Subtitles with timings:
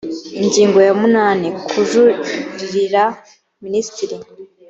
[0.41, 3.03] ingingo ya munani kujuririra
[3.63, 4.15] minisitiri